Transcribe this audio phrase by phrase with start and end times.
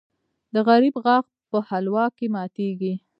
[0.53, 2.93] د غریب غاښ په حلوا کې ماتېږي.